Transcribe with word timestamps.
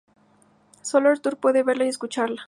Sólo 0.81 1.09
Arthur 1.11 1.37
puede 1.37 1.61
verla 1.61 1.85
y 1.85 1.89
escucharla. 1.89 2.39